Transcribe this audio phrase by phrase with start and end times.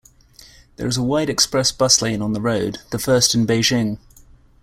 [0.77, 3.99] There is a wide express bus lane on the road, the first in Beijing.